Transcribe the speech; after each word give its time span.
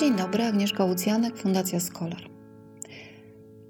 Dzień 0.00 0.16
dobry, 0.16 0.44
Agnieszka 0.44 0.84
Łucjanek, 0.84 1.36
Fundacja 1.36 1.80
Scholar. 1.80 2.30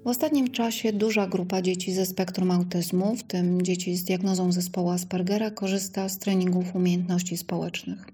W 0.03 0.07
ostatnim 0.07 0.51
czasie 0.51 0.93
duża 0.93 1.27
grupa 1.27 1.61
dzieci 1.61 1.93
ze 1.93 2.05
spektrum 2.05 2.51
autyzmu, 2.51 3.15
w 3.15 3.23
tym 3.23 3.61
dzieci 3.61 3.95
z 3.95 4.03
diagnozą 4.03 4.51
zespołu 4.51 4.89
Aspergera, 4.89 5.51
korzysta 5.51 6.09
z 6.09 6.19
treningów 6.19 6.75
umiejętności 6.75 7.37
społecznych. 7.37 8.05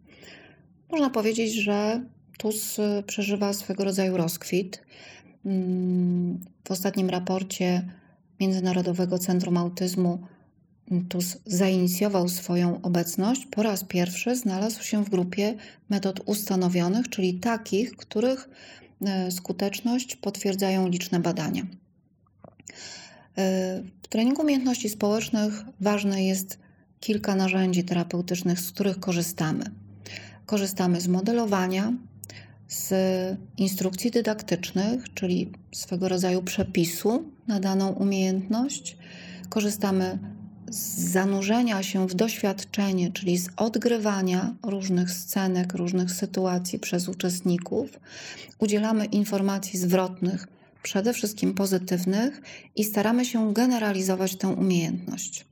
Można 0.91 1.09
powiedzieć, 1.09 1.53
że 1.53 2.03
TUS 2.37 2.77
przeżywa 3.07 3.53
swego 3.53 3.83
rodzaju 3.83 4.17
rozkwit. 4.17 4.81
Mm, 5.45 6.39
w 6.63 6.71
ostatnim 6.71 7.09
raporcie 7.09 7.89
Międzynarodowego 8.39 9.19
Centrum 9.19 9.57
Autyzmu 9.57 10.19
TUS 11.09 11.37
zainicjował 11.45 12.29
swoją 12.29 12.81
obecność, 12.81 13.45
po 13.45 13.63
raz 13.63 13.83
pierwszy 13.83 14.35
znalazł 14.35 14.83
się 14.83 15.05
w 15.05 15.09
grupie 15.09 15.55
metod 15.89 16.21
ustanowionych, 16.25 17.09
czyli 17.09 17.33
takich, 17.33 17.95
których 17.95 18.49
e, 19.05 19.31
skuteczność 19.31 20.15
potwierdzają 20.15 20.87
liczne 20.87 21.19
badania. 21.19 21.63
E, 23.37 23.83
w 24.03 24.07
treningu 24.07 24.41
umiejętności 24.41 24.89
społecznych 24.89 25.63
ważne 25.81 26.25
jest 26.25 26.59
kilka 26.99 27.35
narzędzi 27.35 27.83
terapeutycznych, 27.83 28.59
z 28.59 28.71
których 28.71 28.99
korzystamy. 28.99 29.63
Korzystamy 30.45 31.01
z 31.01 31.07
modelowania, 31.07 31.93
z 32.67 32.93
instrukcji 33.57 34.11
dydaktycznych, 34.11 35.13
czyli 35.13 35.51
swego 35.71 36.09
rodzaju 36.09 36.43
przepisu 36.43 37.23
na 37.47 37.59
daną 37.59 37.89
umiejętność. 37.89 38.97
Korzystamy 39.49 40.19
z 40.71 41.11
zanurzenia 41.11 41.83
się 41.83 42.07
w 42.07 42.13
doświadczenie, 42.13 43.11
czyli 43.11 43.37
z 43.37 43.49
odgrywania 43.57 44.55
różnych 44.63 45.11
scenek, 45.11 45.73
różnych 45.73 46.11
sytuacji 46.11 46.79
przez 46.79 47.07
uczestników, 47.07 47.99
udzielamy 48.59 49.05
informacji 49.05 49.79
zwrotnych, 49.79 50.47
przede 50.83 51.13
wszystkim 51.13 51.53
pozytywnych, 51.53 52.41
i 52.75 52.83
staramy 52.83 53.25
się 53.25 53.53
generalizować 53.53 54.35
tę 54.35 54.47
umiejętność. 54.47 55.45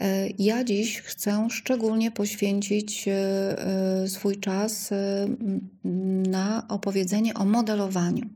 E, 0.00 0.28
ja 0.38 0.64
dziś 0.64 1.00
chcę 1.00 1.48
szczególnie 1.50 2.10
poświęcić 2.10 3.08
e, 3.08 3.12
e, 4.02 4.08
swój 4.08 4.40
czas 4.40 4.90
na 6.28 6.68
opowiedzenie 6.68 7.34
o 7.34 7.44
modelowaniu. 7.44 8.26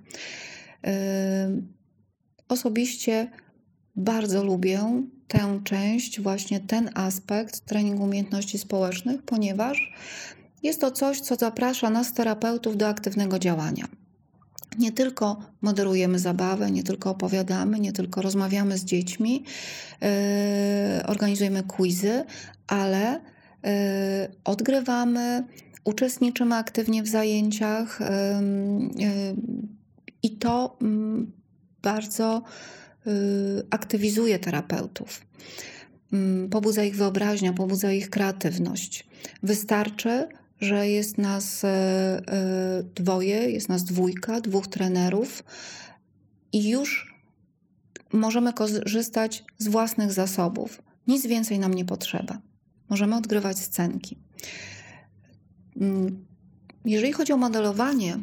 Osobiście 2.49 3.31
bardzo 3.97 4.45
lubię 4.45 5.07
tę 5.29 5.61
część, 5.65 6.21
właśnie 6.21 6.61
ten 6.61 6.91
aspekt 6.95 7.61
treningu 7.61 8.03
umiejętności 8.03 8.59
społecznych, 8.59 9.23
ponieważ 9.23 9.93
jest 10.63 10.81
to 10.81 10.91
coś, 10.91 11.21
co 11.21 11.35
zaprasza 11.35 11.91
nas, 11.91 12.13
terapeutów, 12.13 12.77
do 12.77 12.89
aktywnego 12.89 13.39
działania. 13.39 13.85
Nie 14.79 14.93
tylko 14.93 15.41
moderujemy 15.63 16.19
zabawę, 16.19 16.71
nie 16.71 16.83
tylko 16.83 17.11
opowiadamy, 17.11 17.81
nie 17.81 17.93
tylko 17.93 18.23
rozmawiamy 18.23 18.79
z 18.79 18.85
dziećmi, 18.85 19.45
yy, 20.01 20.09
organizujemy 21.07 21.63
quizy, 21.63 22.25
ale 22.67 23.21
yy, 23.63 23.71
odgrywamy, 24.45 25.47
uczestniczymy 25.85 26.55
aktywnie 26.55 27.03
w 27.03 27.09
zajęciach 27.09 28.01
yy, 28.01 29.37
i 30.23 30.31
to 30.31 30.77
mm, 30.83 31.33
bardzo 31.83 32.43
aktywizuje 33.71 34.39
terapeutów. 34.39 35.27
Mm, 36.13 36.49
pobudza 36.51 36.85
ich 36.85 36.97
wyobraźnia, 36.97 37.53
pobudza 37.53 37.93
ich 37.93 38.11
kreatywność. 38.11 39.07
Wystarczy, 39.43 40.29
że 40.61 40.89
jest 40.89 41.19
nas 41.19 41.65
e, 41.65 41.69
e, 41.69 42.83
dwoje, 42.95 43.51
jest 43.51 43.69
nas 43.69 43.85
dwójka, 43.85 44.41
dwóch 44.41 44.67
trenerów 44.67 45.45
i 46.53 46.69
już 46.69 47.15
możemy 48.13 48.53
korzystać 48.53 49.45
z 49.59 49.69
własnych 49.69 50.13
zasobów. 50.13 50.83
Nic 51.07 51.27
więcej 51.27 51.59
nam 51.59 51.75
nie 51.75 51.85
potrzeba. 51.85 52.39
Możemy 52.89 53.17
odgrywać 53.17 53.59
scenki. 53.59 54.19
Mm, 55.81 56.27
jeżeli 56.85 57.13
chodzi 57.13 57.33
o 57.33 57.37
modelowanie, 57.37 58.19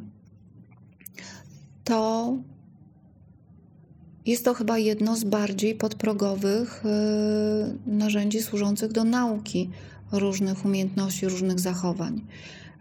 to 1.84 2.38
jest 4.26 4.46
to 4.46 4.54
chyba 4.54 4.78
jedno 4.78 5.16
z 5.16 5.24
bardziej 5.24 5.76
podprogowych 5.76 6.84
e, 6.86 7.74
narzędzi 7.86 8.42
służących 8.42 8.92
do 8.92 9.04
nauki 9.04 9.70
różnych 10.12 10.66
umiejętności, 10.66 11.28
różnych 11.28 11.60
zachowań. 11.60 12.22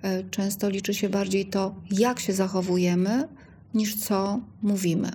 E, 0.03 0.25
często 0.25 0.69
liczy 0.69 0.95
się 0.95 1.09
bardziej 1.09 1.47
to, 1.47 1.75
jak 1.91 2.21
się 2.21 2.33
zachowujemy, 2.33 3.29
niż 3.75 3.97
co 3.97 4.41
mówimy. 4.63 5.11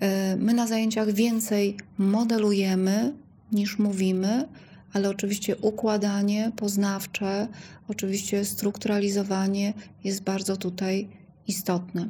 E, 0.00 0.36
my 0.36 0.54
na 0.54 0.66
zajęciach 0.66 1.12
więcej 1.12 1.76
modelujemy 1.98 3.14
niż 3.52 3.78
mówimy, 3.78 4.48
ale 4.92 5.10
oczywiście 5.10 5.56
układanie 5.56 6.52
poznawcze, 6.56 7.48
oczywiście 7.88 8.44
strukturalizowanie 8.44 9.74
jest 10.04 10.22
bardzo 10.22 10.56
tutaj 10.56 11.08
istotne. 11.46 12.08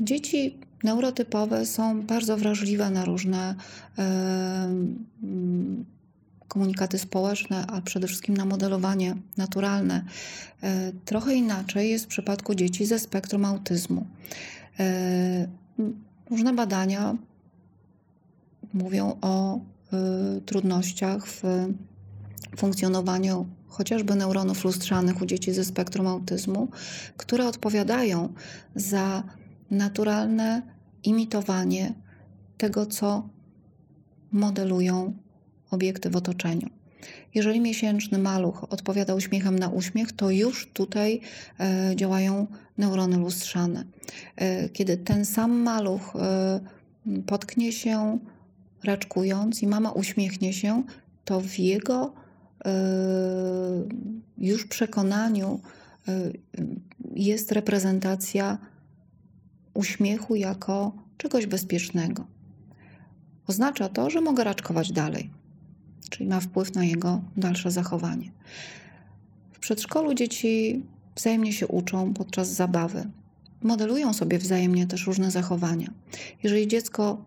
Dzieci 0.00 0.58
neurotypowe 0.84 1.66
są 1.66 2.02
bardzo 2.02 2.36
wrażliwe 2.36 2.90
na 2.90 3.04
różne 3.04 3.54
komunikaty 6.54 6.98
społeczne, 6.98 7.66
a 7.66 7.80
przede 7.80 8.06
wszystkim 8.06 8.36
na 8.36 8.44
modelowanie 8.44 9.16
naturalne. 9.36 10.04
E, 10.62 10.92
trochę 11.04 11.34
inaczej 11.34 11.90
jest 11.90 12.04
w 12.04 12.08
przypadku 12.08 12.54
dzieci 12.54 12.86
ze 12.86 12.98
spektrum 12.98 13.44
autyzmu. 13.44 14.06
E, 14.80 15.48
różne 16.30 16.52
badania 16.52 17.16
mówią 18.74 19.16
o 19.20 19.56
e, 19.56 19.60
trudnościach 20.46 21.26
w 21.26 21.42
funkcjonowaniu 22.56 23.46
chociażby 23.68 24.14
neuronów 24.14 24.64
lustrzanych 24.64 25.22
u 25.22 25.26
dzieci 25.26 25.52
ze 25.52 25.64
spektrum 25.64 26.06
autyzmu, 26.06 26.68
które 27.16 27.46
odpowiadają 27.46 28.32
za 28.74 29.22
naturalne 29.70 30.73
imitowanie 31.04 31.94
tego, 32.58 32.86
co 32.86 33.28
modelują 34.32 35.14
obiekty 35.70 36.10
w 36.10 36.16
otoczeniu. 36.16 36.68
Jeżeli 37.34 37.60
miesięczny 37.60 38.18
maluch 38.18 38.72
odpowiada 38.72 39.14
uśmiechem 39.14 39.58
na 39.58 39.68
uśmiech, 39.68 40.12
to 40.12 40.30
już 40.30 40.70
tutaj 40.72 41.20
e, 41.60 41.92
działają 41.96 42.46
neurony 42.78 43.16
lustrzane. 43.16 43.84
E, 44.36 44.68
kiedy 44.68 44.96
ten 44.96 45.24
sam 45.24 45.52
maluch 45.52 46.16
e, 46.16 46.60
potknie 47.26 47.72
się 47.72 48.18
raczkując 48.84 49.62
i 49.62 49.66
mama 49.66 49.90
uśmiechnie 49.90 50.52
się, 50.52 50.82
to 51.24 51.40
w 51.40 51.58
jego 51.58 52.12
już 54.38 54.66
przekonaniu 54.66 55.60
jest 57.14 57.52
reprezentacja 57.52 58.58
uśmiechu 59.74 60.34
jako 60.34 60.92
czegoś 61.18 61.46
bezpiecznego. 61.46 62.26
Oznacza 63.46 63.88
to, 63.88 64.10
że 64.10 64.20
mogę 64.20 64.44
raczkować 64.44 64.92
dalej, 64.92 65.30
czyli 66.10 66.28
ma 66.28 66.40
wpływ 66.40 66.74
na 66.74 66.84
jego 66.84 67.20
dalsze 67.36 67.70
zachowanie. 67.70 68.30
W 69.52 69.58
przedszkolu 69.58 70.14
dzieci 70.14 70.82
wzajemnie 71.16 71.52
się 71.52 71.66
uczą 71.66 72.14
podczas 72.14 72.48
zabawy. 72.48 73.10
Modelują 73.62 74.12
sobie 74.12 74.38
wzajemnie 74.38 74.86
też 74.86 75.06
różne 75.06 75.30
zachowania. 75.30 75.90
Jeżeli 76.42 76.68
dziecko 76.68 77.24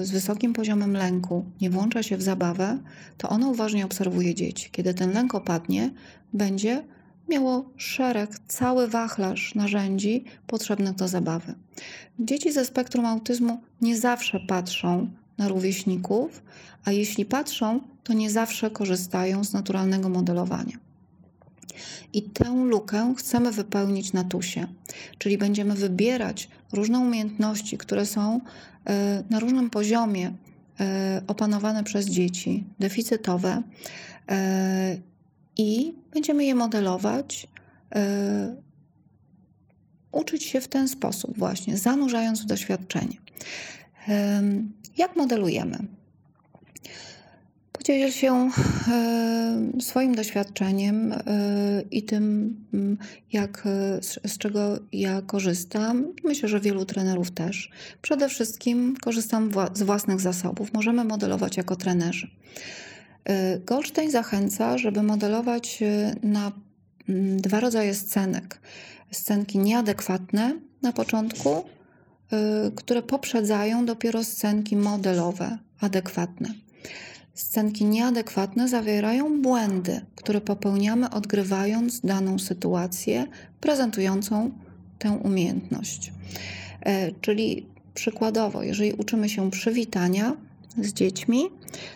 y, 0.00 0.06
z 0.06 0.10
wysokim 0.10 0.52
poziomem 0.52 0.92
lęku 0.92 1.44
nie 1.60 1.70
włącza 1.70 2.02
się 2.02 2.16
w 2.16 2.22
zabawę, 2.22 2.78
to 3.16 3.28
ono 3.28 3.48
uważnie 3.48 3.84
obserwuje 3.84 4.34
dzieci. 4.34 4.68
Kiedy 4.72 4.94
ten 4.94 5.12
lęk 5.12 5.34
opadnie, 5.34 5.90
będzie 6.32 6.84
miało 7.28 7.70
szereg, 7.76 8.30
cały 8.48 8.88
wachlarz 8.88 9.54
narzędzi 9.54 10.24
potrzebnych 10.46 10.94
do 10.94 11.08
zabawy. 11.08 11.54
Dzieci 12.18 12.52
ze 12.52 12.64
spektrum 12.64 13.06
autyzmu 13.06 13.60
nie 13.80 13.96
zawsze 13.96 14.40
patrzą 14.40 15.08
na 15.38 15.48
rówieśników, 15.48 16.42
a 16.84 16.92
jeśli 16.92 17.24
patrzą, 17.24 17.80
to 18.04 18.12
nie 18.12 18.30
zawsze 18.30 18.70
korzystają 18.70 19.44
z 19.44 19.52
naturalnego 19.52 20.08
modelowania. 20.08 20.78
I 22.12 22.22
tę 22.22 22.64
lukę 22.64 23.14
chcemy 23.18 23.52
wypełnić 23.52 24.12
na 24.12 24.24
tusie, 24.24 24.66
czyli 25.18 25.38
będziemy 25.38 25.74
wybierać 25.74 26.48
różne 26.72 26.98
umiejętności, 26.98 27.78
które 27.78 28.06
są 28.06 28.40
e, 28.86 29.24
na 29.30 29.40
różnym 29.40 29.70
poziomie 29.70 30.32
e, 30.80 31.22
opanowane 31.26 31.84
przez 31.84 32.06
dzieci, 32.06 32.64
deficytowe 32.78 33.62
e, 34.30 34.96
i 35.58 35.94
będziemy 36.12 36.44
je 36.44 36.54
modelować, 36.54 37.46
yy, 37.94 38.00
uczyć 40.12 40.44
się 40.44 40.60
w 40.60 40.68
ten 40.68 40.88
sposób, 40.88 41.38
właśnie 41.38 41.76
zanurzając 41.76 42.42
w 42.42 42.46
doświadczenie. 42.46 43.16
Yy, 44.08 44.14
jak 44.96 45.16
modelujemy? 45.16 45.78
podzielę 47.88 48.12
się 48.12 48.50
e, 48.88 49.80
swoim 49.80 50.14
doświadczeniem 50.14 51.12
e, 51.12 51.18
i 51.90 52.02
tym, 52.02 52.56
mm, 52.74 52.98
jak, 53.32 53.62
z, 54.00 54.32
z 54.32 54.38
czego 54.38 54.78
ja 54.92 55.22
korzystam. 55.22 56.04
Myślę, 56.24 56.48
że 56.48 56.60
wielu 56.60 56.84
trenerów 56.84 57.30
też. 57.30 57.70
Przede 58.02 58.28
wszystkim 58.28 58.96
korzystam 58.96 59.50
wła- 59.50 59.76
z 59.76 59.82
własnych 59.82 60.20
zasobów. 60.20 60.72
Możemy 60.72 61.04
modelować 61.04 61.56
jako 61.56 61.76
trenerzy. 61.76 62.30
E, 63.28 63.58
Goldstein 63.58 64.10
zachęca, 64.10 64.78
żeby 64.78 65.02
modelować 65.02 65.82
e, 65.82 66.14
na 66.22 66.52
mm, 67.08 67.40
dwa 67.40 67.60
rodzaje 67.60 67.94
scenek. 67.94 68.60
Scenki 69.10 69.58
nieadekwatne 69.58 70.60
na 70.82 70.92
początku, 70.92 71.48
e, 71.48 71.64
które 72.76 73.02
poprzedzają 73.02 73.86
dopiero 73.86 74.24
scenki 74.24 74.76
modelowe, 74.76 75.58
adekwatne. 75.80 76.54
Scenki 77.34 77.84
nieadekwatne 77.84 78.68
zawierają 78.68 79.42
błędy, 79.42 80.00
które 80.14 80.40
popełniamy 80.40 81.10
odgrywając 81.10 82.00
daną 82.00 82.38
sytuację 82.38 83.26
prezentującą 83.60 84.50
tę 84.98 85.10
umiejętność. 85.10 86.12
E, 86.80 87.12
Czyli 87.20 87.66
przykładowo, 87.94 88.62
jeżeli 88.62 88.92
uczymy 88.92 89.28
się 89.28 89.50
przywitania 89.50 90.36
z 90.84 90.92
dziećmi, 90.92 91.42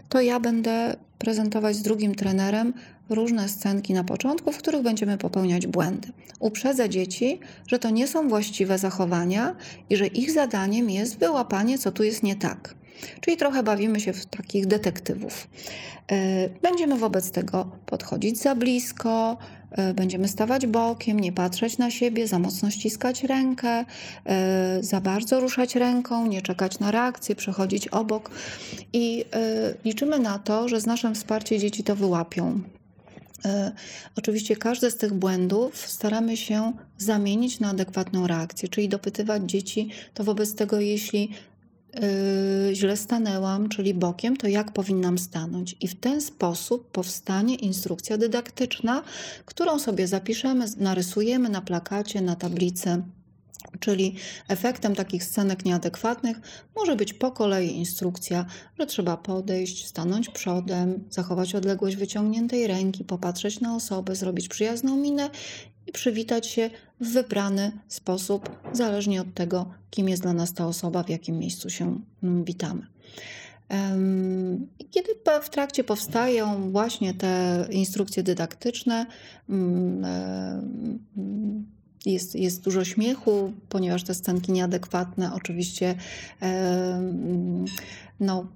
to 0.09 0.21
ja 0.21 0.41
będę 0.41 0.97
prezentować 1.19 1.77
z 1.77 1.83
drugim 1.83 2.15
trenerem 2.15 2.73
różne 3.11 3.49
scenki 3.49 3.95
na 3.95 4.05
początku, 4.05 4.53
w 4.53 4.59
których 4.59 4.83
będziemy 4.83 5.19
popełniać 5.19 5.67
błędy. 5.67 6.09
Uprzedzę 6.41 6.89
dzieci, 6.89 7.41
że 7.67 7.79
to 7.79 7.91
nie 7.91 8.09
są 8.09 8.29
właściwe 8.29 8.79
zachowania 8.79 9.57
i 9.91 9.97
że 9.97 10.07
ich 10.07 10.33
zadaniem 10.33 10.91
jest 10.91 11.19
wyłapanie, 11.19 11.79
co 11.79 11.93
tu 11.93 12.03
jest 12.03 12.23
nie 12.23 12.37
tak. 12.37 12.75
Czyli 13.21 13.37
trochę 13.37 13.63
bawimy 13.63 14.01
się 14.01 14.13
w 14.13 14.27
takich 14.27 14.67
detektywów. 14.67 15.49
E, 16.13 16.49
Będziemy 16.63 16.97
wobec 16.97 17.31
tego 17.31 17.71
podchodzić 17.87 18.39
za 18.39 18.55
blisko, 18.55 19.37
e, 19.71 19.95
będziemy 19.95 20.29
stawać 20.29 20.67
bokiem, 20.67 21.21
nie 21.21 21.33
patrzeć 21.33 21.79
na 21.79 21.91
siebie, 21.91 22.27
za 22.27 22.39
mocno 22.39 22.71
ściskać 22.71 23.25
rękę, 23.25 23.85
e, 24.27 24.79
za 24.83 25.01
bardzo 25.01 25.41
ruszać 25.41 25.75
ręką, 25.75 26.27
nie 26.27 26.43
czekać 26.43 26.79
na 26.79 26.91
reakcję, 26.91 27.35
przechodzić 27.35 27.89
obok. 27.89 28.31
I 28.93 29.25
liczymy 29.85 30.19
na 30.19 30.39
to, 30.39 30.69
że 30.69 30.81
z 30.81 30.87
naszym 30.87 31.15
wsparciem 31.15 31.59
dzieci 31.59 31.85
to 31.85 31.97
wyłapią. 31.97 32.61
Oczywiście 34.17 34.57
każdy 34.57 34.91
z 34.91 34.97
tych 34.97 35.13
błędów 35.15 35.77
staramy 35.77 36.37
się 36.37 36.73
zamienić 36.99 37.61
na 37.61 37.71
adekwatną 37.71 38.27
reakcję, 38.27 38.69
czyli 38.69 38.89
dopytywać 38.89 39.43
dzieci, 39.51 39.89
to 40.15 40.25
wobec 40.25 40.55
tego, 40.55 40.81
jeśli 40.81 41.31
yy, 41.95 42.75
źle 42.75 42.97
stanęłam, 42.97 43.69
czyli 43.69 43.95
bokiem, 43.95 44.37
to 44.37 44.49
jak 44.49 44.73
powinnam 44.73 45.19
stanąć? 45.19 45.77
I 45.81 45.89
w 45.89 46.01
ten 46.01 46.21
sposób 46.21 46.91
powstanie 46.91 47.55
instrukcja 47.55 48.19
dydaktyczna, 48.19 49.03
którą 49.45 49.79
sobie 49.79 50.07
zapiszemy, 50.07 50.67
narysujemy 50.77 51.49
na 51.49 51.61
plakacie, 51.61 52.21
na 52.21 52.37
tablicy. 52.37 53.03
Czyli 53.81 54.15
efektem 54.49 54.95
takich 54.95 55.25
scenek 55.25 55.65
nieadekwatnych 55.65 56.41
może 56.77 56.97
być 56.97 57.13
po 57.13 57.33
kolei 57.33 57.77
instrukcja, 57.77 58.47
że 58.79 58.87
trzeba 58.87 59.17
podejść, 59.17 59.87
stanąć 59.87 60.29
przodem, 60.29 61.05
zachować 61.11 61.55
odległość 61.55 61.97
wyciągniętej 61.97 62.67
ręki, 62.67 63.05
popatrzeć 63.05 63.61
na 63.61 63.77
osobę, 63.77 64.17
zrobić 64.17 64.49
przyjazną 64.49 64.97
minę 64.97 65.31
i 65.87 65.93
przywitać 65.93 66.47
się 66.47 66.71
w 67.01 67.09
wybrany 67.09 67.73
sposób, 67.89 68.51
zależnie 68.73 69.21
od 69.21 69.35
tego, 69.35 69.67
kim 69.91 70.09
jest 70.09 70.23
dla 70.23 70.33
nas 70.33 70.53
ta 70.53 70.67
osoba, 70.67 71.03
w 71.03 71.09
jakim 71.09 71.39
miejscu 71.39 71.71
się 71.71 72.01
witamy. 72.23 72.87
Kiedy 74.91 75.11
w 75.43 75.51
trakcie 75.51 75.85
powstają 75.85 76.73
właśnie 76.73 77.15
te 77.15 77.67
instrukcje 77.71 78.23
dydaktyczne, 78.23 79.07
mm, 79.49 80.99
jest, 82.07 82.35
jest 82.35 82.63
dużo 82.63 82.85
śmiechu, 82.85 83.53
ponieważ 83.69 84.03
te 84.03 84.15
scenki 84.15 84.53
nieadekwatne 84.53 85.35
oczywiście 85.35 85.95
no, 88.21 88.47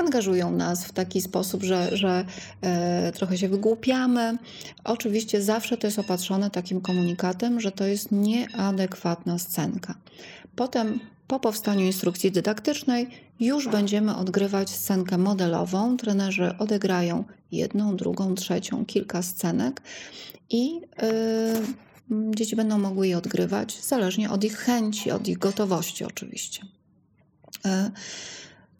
angażują 0.00 0.50
nas 0.50 0.84
w 0.84 0.92
taki 0.92 1.20
sposób, 1.20 1.62
że, 1.62 1.96
że 1.96 2.24
e, 2.62 3.12
trochę 3.12 3.38
się 3.38 3.48
wygłupiamy. 3.48 4.38
Oczywiście 4.84 5.42
zawsze 5.42 5.76
to 5.76 5.86
jest 5.86 5.98
opatrzone 5.98 6.50
takim 6.50 6.80
komunikatem, 6.80 7.60
że 7.60 7.72
to 7.72 7.84
jest 7.84 8.12
nieadekwatna 8.12 9.38
scenka. 9.38 9.94
Potem 10.56 11.00
po 11.26 11.40
powstaniu 11.40 11.86
instrukcji 11.86 12.32
dydaktycznej 12.32 13.08
już 13.40 13.68
będziemy 13.68 14.16
odgrywać 14.16 14.70
scenkę 14.70 15.18
modelową. 15.18 15.96
Trenerzy 15.96 16.54
odegrają 16.58 17.24
jedną, 17.52 17.96
drugą, 17.96 18.34
trzecią, 18.34 18.84
kilka 18.86 19.22
scenek 19.22 19.82
i 20.50 20.80
y, 21.02 22.34
dzieci 22.34 22.56
będą 22.56 22.78
mogły 22.78 23.08
je 23.08 23.18
odgrywać 23.18 23.80
zależnie 23.80 24.30
od 24.30 24.44
ich 24.44 24.56
chęci, 24.56 25.10
od 25.10 25.28
ich 25.28 25.38
gotowości 25.38 26.04
oczywiście. 26.04 26.62
Y, 27.66 27.90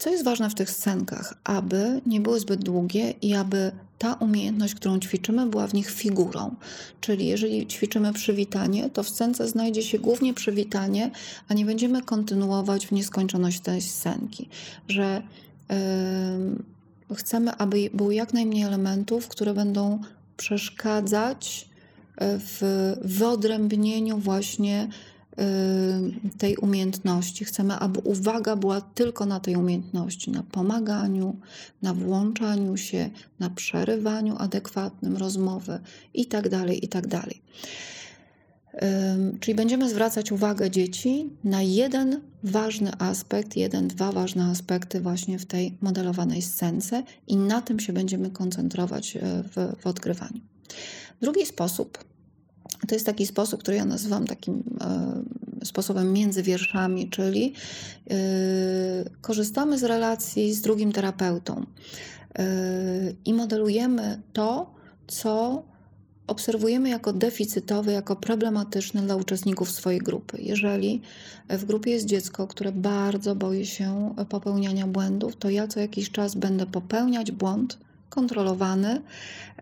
co 0.00 0.11
jest 0.11 0.25
ważne 0.25 0.50
w 0.50 0.55
tych 0.55 0.70
scenkach? 0.70 1.35
Aby 1.44 2.00
nie 2.06 2.20
były 2.20 2.41
zbyt 2.41 2.64
długie 2.64 3.11
i 3.11 3.35
aby 3.35 3.73
ta 3.99 4.14
umiejętność, 4.14 4.75
którą 4.75 4.99
ćwiczymy, 4.99 5.47
była 5.47 5.67
w 5.67 5.75
nich 5.75 5.91
figurą. 5.91 6.55
Czyli 7.00 7.26
jeżeli 7.26 7.67
ćwiczymy 7.67 8.12
przywitanie, 8.12 8.91
to 8.91 9.02
w 9.02 9.08
scence 9.08 9.49
znajdzie 9.49 9.82
się 9.82 9.99
głównie 9.99 10.35
przywitanie, 10.35 11.11
a 11.49 11.55
nie 11.55 11.64
będziemy 11.64 12.02
kontynuować 12.02 12.87
w 12.87 12.93
nieskończoność 12.93 13.61
tej 13.61 13.81
scenki. 13.81 14.49
Że 14.88 15.23
yy, 17.08 17.17
chcemy, 17.17 17.52
aby 17.52 17.91
było 17.94 18.11
jak 18.11 18.35
najmniej 18.35 18.62
elementów, 18.62 19.29
które 19.29 19.55
będą 19.55 19.99
przeszkadzać 20.37 21.70
w 22.20 22.93
wyodrębnieniu 23.02 24.19
właśnie 24.19 24.88
tej 26.38 26.56
umiejętności. 26.56 27.44
Chcemy, 27.44 27.74
aby 27.74 28.00
uwaga 28.00 28.56
była 28.56 28.80
tylko 28.80 29.26
na 29.26 29.40
tej 29.40 29.56
umiejętności, 29.56 30.30
na 30.30 30.42
pomaganiu, 30.42 31.36
na 31.82 31.94
włączaniu 31.94 32.76
się, 32.76 33.10
na 33.38 33.50
przerywaniu 33.50 34.34
adekwatnym 34.38 35.16
rozmowy 35.16 35.80
itd. 36.14 36.74
itd. 36.74 37.22
Ym, 38.82 39.38
Czyli 39.40 39.54
będziemy 39.54 39.90
zwracać 39.90 40.32
uwagę 40.32 40.70
dzieci 40.70 41.30
na 41.44 41.62
jeden 41.62 42.20
ważny 42.42 42.90
aspekt, 42.98 43.56
jeden, 43.56 43.88
dwa 43.88 44.12
ważne 44.12 44.44
aspekty 44.44 45.00
właśnie 45.00 45.38
w 45.38 45.46
tej 45.46 45.78
modelowanej 45.80 46.42
scence 46.42 47.02
i 47.26 47.37
na 47.37 47.62
tym 47.62 47.80
się 47.80 47.92
będziemy 47.92 48.30
koncentrować 48.30 49.16
e, 49.16 49.20
w, 49.22 49.82
w 49.82 49.87
odgrywaniu. 49.87 50.40
Drugi 51.20 51.46
sposób 51.46 52.10
to 52.88 52.94
jest 52.94 53.06
taki 53.06 53.26
sposób, 53.26 53.60
który 53.60 53.76
ja 53.76 53.84
nazywam 53.84 54.26
takim 54.26 54.62
e, 54.80 55.64
sposobem 55.64 56.12
między 56.12 56.42
wierszami, 56.42 57.08
czyli 57.08 57.54
e, 58.10 58.14
korzystamy 59.20 59.78
z 59.78 59.84
relacji 59.84 60.54
z 60.54 60.60
drugim 60.60 60.92
terapeutą 60.92 61.66
e, 62.38 62.44
i 63.24 63.34
modelujemy 63.34 64.20
to, 64.32 64.74
co 65.06 65.62
obserwujemy 66.26 66.88
jako 66.88 67.12
deficytowe, 67.12 67.92
jako 67.92 68.16
problematyczne 68.16 69.02
dla 69.02 69.16
uczestników 69.16 69.70
swojej 69.70 70.00
grupy. 70.00 70.38
Jeżeli 70.42 71.02
w 71.48 71.64
grupie 71.64 71.90
jest 71.90 72.06
dziecko, 72.06 72.46
które 72.46 72.72
bardzo 72.72 73.34
boi 73.34 73.66
się 73.66 74.14
popełniania 74.28 74.86
błędów, 74.86 75.36
to 75.36 75.50
ja 75.50 75.68
co 75.68 75.80
jakiś 75.80 76.10
czas 76.10 76.34
będę 76.34 76.66
popełniać 76.66 77.32
błąd 77.32 77.78
kontrolowany 78.11 79.02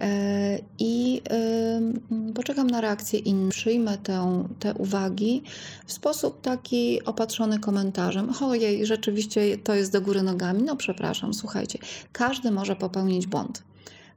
e, 0.00 0.59
i 0.78 1.23
e, 1.31 2.33
poczekam 2.35 2.67
na 2.71 2.81
reakcję 2.81 3.19
innych. 3.19 3.55
Przyjmę 3.55 3.99
tę, 3.99 4.49
te 4.59 4.75
uwagi 4.75 5.43
w 5.87 5.93
sposób 5.93 6.40
taki 6.40 7.05
opatrzony 7.05 7.59
komentarzem. 7.59 8.33
Ojej, 8.43 8.87
rzeczywiście 8.87 9.59
to 9.59 9.75
jest 9.75 9.93
do 9.93 10.00
góry 10.00 10.23
nogami. 10.23 10.62
No 10.62 10.76
przepraszam, 10.76 11.35
słuchajcie, 11.35 11.78
każdy 12.12 12.50
może 12.50 12.76
popełnić 12.76 13.26
błąd 13.26 13.62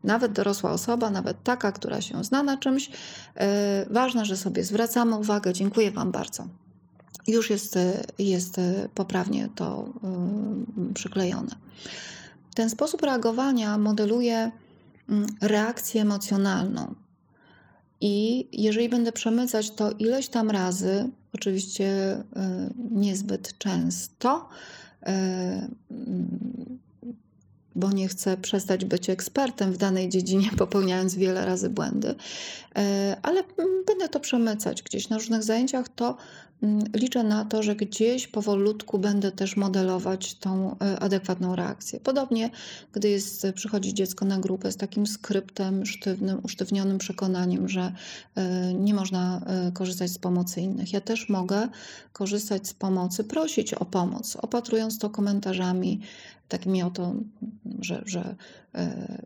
nawet 0.04 0.32
dorosła 0.32 0.72
osoba, 0.72 1.10
nawet 1.10 1.44
taka, 1.44 1.72
która 1.72 2.02
się 2.02 2.24
zna 2.24 2.44
na 2.44 2.58
czymś. 2.58 2.90
E, 3.36 3.86
Ważne, 3.90 4.26
że 4.26 4.38
sobie 4.38 4.64
zwracamy 4.64 5.16
uwagę. 5.16 5.54
Dziękuję 5.54 5.92
Wam 5.92 6.12
bardzo. 6.12 6.48
Już 7.28 7.50
jest, 7.50 7.80
jest 8.20 8.60
poprawnie 8.96 9.50
to 9.56 9.90
przyklejone. 10.94 11.56
Ten 12.56 12.70
sposób 12.70 13.02
reagowania 13.02 13.78
modeluje 13.78 14.52
mm, 15.10 15.28
reakcję 15.42 16.02
emocjonalną. 16.02 16.96
I 18.02 18.48
jeżeli 18.62 18.90
będę 18.90 19.12
przemycać 19.12 19.72
to 19.72 19.92
ileś 19.92 20.28
tam 20.28 20.52
razy, 20.52 21.10
oczywiście 21.34 22.18
y, 22.18 22.24
niezbyt 22.92 23.58
często, 23.58 24.50
y, 25.02 25.12
mm, 25.12 26.80
bo 27.76 27.92
nie 27.92 28.08
chcę 28.08 28.38
przestać 28.38 28.86
być 28.86 29.10
ekspertem 29.10 29.74
w 29.74 29.78
danej 29.78 30.10
dziedzinie, 30.10 30.50
popełniając 30.58 31.16
wiele 31.16 31.46
razy 31.46 31.70
błędy, 31.70 32.16
e, 32.76 33.18
ale 33.22 33.44
będę 33.88 34.10
to 34.10 34.20
przemycać 34.20 34.84
gdzieś 34.84 35.10
na 35.10 35.18
różnych 35.18 35.44
zajęciach, 35.44 35.90
to 35.90 36.06
Mm, 36.08 36.51
liczę 36.94 37.24
na 37.24 37.46
to, 37.46 37.64
że 37.64 37.76
gdzieś 37.76 38.28
powolutku 38.28 39.00
będę 39.00 39.32
też 39.32 39.58
modelować 39.58 40.34
tą 40.34 40.76
e, 40.82 41.00
adekwatną 41.00 41.56
reakcję. 41.56 42.00
Podobnie, 42.00 42.50
gdy 42.94 43.10
jest, 43.10 43.48
przychodzi 43.56 43.94
dziecko 43.94 44.26
na 44.26 44.40
grupę 44.40 44.72
z 44.72 44.78
takim 44.78 45.08
skryptem 45.08 45.86
sztywnym, 45.86 46.40
usztywnionym 46.44 46.98
przekonaniem, 46.98 47.70
że 47.70 47.94
e, 48.36 48.74
nie 48.74 48.94
można 48.94 49.42
e, 49.46 49.72
korzystać 49.72 50.12
z 50.12 50.18
pomocy 50.18 50.62
innych. 50.62 50.94
Ja 50.94 51.02
też 51.02 51.30
mogę 51.30 51.68
korzystać 52.14 52.68
z 52.68 52.74
pomocy, 52.74 53.24
prosić 53.24 53.74
o 53.74 53.86
pomoc, 53.86 54.36
opatrując 54.36 55.00
to 55.00 55.10
komentarzami, 55.10 56.02
takimi 56.48 56.84
oto, 56.84 57.14
że, 57.80 58.04
że 58.06 58.36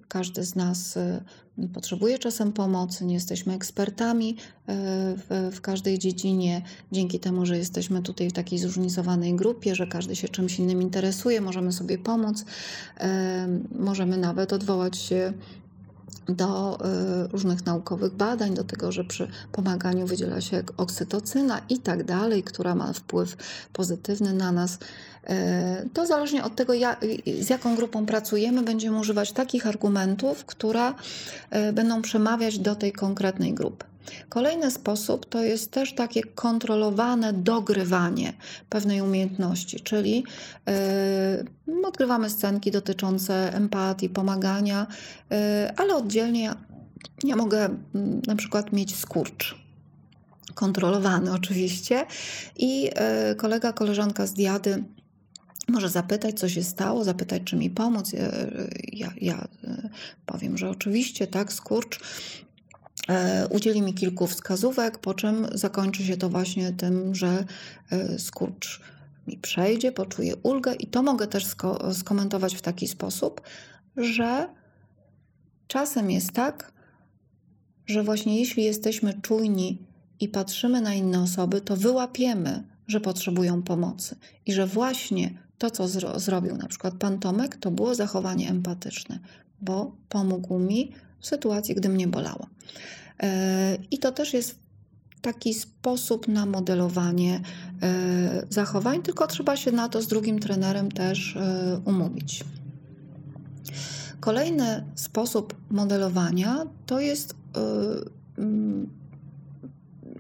każdy 0.07 0.43
z 0.43 0.55
nas 0.55 0.97
potrzebuje 1.73 2.19
czasem 2.19 2.53
pomocy, 2.53 3.05
nie 3.05 3.13
jesteśmy 3.13 3.53
ekspertami 3.53 4.37
w, 4.67 5.51
w 5.53 5.61
każdej 5.61 5.99
dziedzinie. 5.99 6.61
Dzięki 6.91 7.19
temu, 7.19 7.45
że 7.45 7.57
jesteśmy 7.57 8.01
tutaj 8.01 8.29
w 8.29 8.33
takiej 8.33 8.59
zróżnicowanej 8.59 9.35
grupie, 9.35 9.75
że 9.75 9.87
każdy 9.87 10.15
się 10.15 10.29
czymś 10.29 10.59
innym 10.59 10.81
interesuje, 10.81 11.41
możemy 11.41 11.71
sobie 11.71 11.97
pomóc, 11.97 12.45
możemy 13.71 14.17
nawet 14.17 14.53
odwołać 14.53 14.97
się 14.97 15.33
do 16.29 16.77
y, 17.25 17.27
różnych 17.27 17.65
naukowych 17.65 18.13
badań, 18.13 18.53
do 18.53 18.63
tego, 18.63 18.91
że 18.91 19.03
przy 19.03 19.27
pomaganiu 19.51 20.07
wydziela 20.07 20.41
się 20.41 20.63
oksytocyna 20.77 21.61
i 21.69 21.79
tak 21.79 22.03
dalej, 22.03 22.43
która 22.43 22.75
ma 22.75 22.93
wpływ 22.93 23.37
pozytywny 23.73 24.33
na 24.33 24.51
nas. 24.51 24.73
Y, 24.73 25.89
to 25.93 26.05
zależnie 26.05 26.43
od 26.43 26.55
tego, 26.55 26.73
z 27.41 27.49
jaką 27.49 27.75
grupą 27.75 28.05
pracujemy, 28.05 28.61
będziemy 28.61 28.99
używać 28.99 29.31
takich 29.31 29.67
argumentów, 29.67 30.45
które 30.45 30.89
y, 30.89 30.93
będą 31.73 32.01
przemawiać 32.01 32.59
do 32.59 32.75
tej 32.75 32.91
konkretnej 32.91 33.53
grupy. 33.53 33.85
Kolejny 34.29 34.71
sposób 34.71 35.25
to 35.25 35.43
jest 35.43 35.71
też 35.71 35.95
takie 35.95 36.23
kontrolowane 36.23 37.33
dogrywanie 37.33 38.33
pewnej 38.69 39.01
umiejętności, 39.01 39.79
czyli 39.79 40.23
yy, 41.67 41.85
odgrywamy 41.85 42.29
scenki 42.29 42.71
dotyczące 42.71 43.53
empatii, 43.53 44.09
pomagania, 44.09 44.87
yy, 45.29 45.37
ale 45.77 45.95
oddzielnie 45.95 46.53
ja 47.23 47.35
mogę 47.35 47.69
yy, 47.93 48.01
na 48.27 48.35
przykład 48.35 48.73
mieć 48.73 48.95
skurcz 48.95 49.55
kontrolowany 50.53 51.33
oczywiście 51.33 52.05
i 52.57 52.83
yy, 52.83 52.91
kolega, 53.37 53.73
koleżanka 53.73 54.27
z 54.27 54.33
diady 54.33 54.83
może 55.67 55.89
zapytać, 55.89 56.39
co 56.39 56.49
się 56.49 56.63
stało, 56.63 57.03
zapytać, 57.03 57.41
czy 57.45 57.55
mi 57.55 57.69
pomóc. 57.69 58.11
Ja, 58.93 59.13
ja, 59.21 59.47
y, 59.63 59.89
powiem, 60.25 60.57
że 60.57 60.69
oczywiście, 60.69 61.27
tak, 61.27 61.53
skurcz 61.53 61.99
udzieli 63.49 63.81
mi 63.81 63.93
kilku 63.93 64.27
wskazówek, 64.27 64.97
po 64.97 65.13
czym 65.13 65.47
zakończy 65.51 66.03
się 66.03 66.17
to 66.17 66.29
właśnie 66.29 66.73
tym, 66.73 67.15
że 67.15 67.45
e, 67.91 68.19
skurcz 68.19 68.81
mi 69.27 69.37
przejdzie, 69.37 69.91
poczuję 69.91 70.35
ulgę 70.35 70.73
i 70.73 70.87
to 70.87 71.03
mogę 71.03 71.27
też 71.27 71.45
sko 71.45 71.93
skomentować 71.93 72.55
w 72.55 72.61
taki 72.61 72.87
sposób, 72.87 73.41
że 73.97 74.49
czasem 75.67 76.11
jest 76.11 76.31
tak, 76.31 76.71
że 77.85 78.03
właśnie 78.03 78.39
jeśli 78.39 78.63
jesteśmy 78.63 79.21
czujni 79.21 79.79
i 80.19 80.27
patrzymy 80.27 80.81
na 80.81 80.93
inne 80.93 81.21
osoby, 81.21 81.61
to 81.61 81.77
wyłapiemy, 81.77 82.63
że 82.87 83.01
potrzebują 83.01 83.63
pomocy 83.63 84.15
i 84.45 84.53
że 84.53 84.67
właśnie 84.67 85.37
to, 85.57 85.71
co 85.71 85.87
zro 85.87 86.19
zrobił 86.19 86.57
na 86.57 86.67
przykład 86.67 86.93
pan 86.93 87.19
Tomek, 87.19 87.55
to 87.55 87.71
było 87.71 87.95
zachowanie 87.95 88.49
empatyczne, 88.49 89.19
bo 89.61 89.95
pomógł 90.09 90.59
mi 90.59 90.91
sytuacji, 91.27 91.75
gdy 91.75 91.89
mnie 91.89 92.07
bolało. 92.07 92.47
E, 93.23 93.77
I 93.91 93.99
to 93.99 94.11
też 94.11 94.33
jest 94.33 94.59
taki 95.21 95.53
sposób 95.53 96.27
na 96.27 96.45
modelowanie 96.45 97.41
e, 97.81 98.45
zachowań, 98.49 99.01
tylko 99.01 99.27
trzeba 99.27 99.57
się 99.57 99.71
na 99.71 99.89
to 99.89 100.01
z 100.01 100.07
drugim 100.07 100.39
trenerem 100.39 100.91
też 100.91 101.35
e, 101.35 101.81
umówić. 101.85 102.43
Kolejny 104.19 104.85
sposób 104.95 105.55
modelowania 105.69 106.65
to 106.85 106.99
jest 106.99 107.35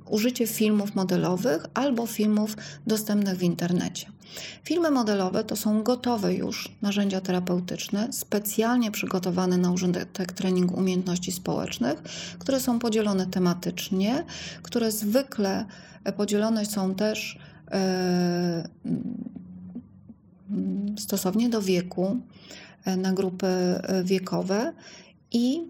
użycie 0.09 0.47
filmów 0.47 0.95
modelowych 0.95 1.65
albo 1.73 2.05
filmów 2.05 2.57
dostępnych 2.87 3.37
w 3.37 3.43
internecie. 3.43 4.07
Filmy 4.63 4.91
modelowe 4.91 5.43
to 5.43 5.55
są 5.55 5.83
gotowe 5.83 6.33
już 6.33 6.71
narzędzia 6.81 7.21
terapeutyczne, 7.21 8.13
specjalnie 8.13 8.91
przygotowane 8.91 9.57
na 9.57 9.71
użytek 9.71 10.31
treningu 10.33 10.75
umiejętności 10.75 11.31
społecznych, 11.31 12.01
które 12.39 12.59
są 12.59 12.79
podzielone 12.79 13.25
tematycznie, 13.27 14.25
które 14.61 14.91
zwykle 14.91 15.65
podzielone 16.11 16.65
są 16.65 16.95
też 16.95 17.39
e, 17.71 18.69
mm, 20.49 20.97
stosownie 20.97 21.49
do 21.49 21.61
wieku, 21.61 22.19
e, 22.85 22.97
na 22.97 23.13
grupy 23.13 23.47
e, 23.47 24.03
wiekowe 24.03 24.73
i 25.31 25.61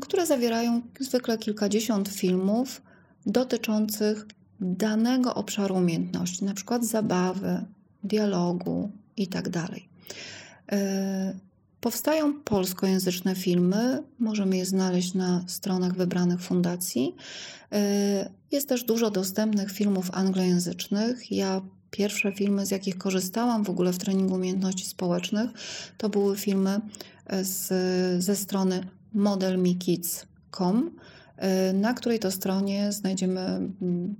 które 0.00 0.26
zawierają 0.26 0.82
zwykle 1.00 1.38
kilkadziesiąt 1.38 2.08
filmów 2.08 2.82
dotyczących 3.26 4.26
danego 4.62 5.34
obszaru 5.34 5.74
umiejętności, 5.74 6.44
na 6.44 6.54
przykład 6.54 6.84
zabawy, 6.84 7.64
dialogu 8.04 8.90
itd. 9.16 9.50
Tak 9.50 9.70
e, 10.72 11.34
powstają 11.80 12.40
polskojęzyczne 12.40 13.34
filmy, 13.34 14.02
możemy 14.18 14.56
je 14.56 14.66
znaleźć 14.66 15.14
na 15.14 15.44
stronach 15.46 15.96
wybranych 15.96 16.40
fundacji. 16.40 17.16
E, 17.72 18.30
jest 18.52 18.68
też 18.68 18.84
dużo 18.84 19.10
dostępnych 19.10 19.72
filmów 19.72 20.10
anglojęzycznych. 20.12 21.32
Ja 21.32 21.60
pierwsze 21.90 22.32
filmy, 22.32 22.66
z 22.66 22.70
jakich 22.70 22.98
korzystałam 22.98 23.64
w 23.64 23.70
ogóle 23.70 23.92
w 23.92 23.98
treningu 23.98 24.34
umiejętności 24.34 24.86
społecznych, 24.86 25.50
to 25.98 26.08
były 26.08 26.36
filmy 26.36 26.80
z, 27.42 27.68
ze 28.24 28.36
strony 28.36 28.86
modelmekids.com, 29.14 30.90
e, 31.36 31.72
na 31.72 31.94
której 31.94 32.18
to 32.18 32.30
stronie 32.30 32.92
znajdziemy 32.92 33.40
mm, 33.40 34.14